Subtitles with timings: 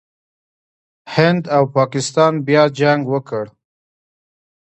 [1.13, 3.45] هند او پاکستان بیا جنګ وکړ.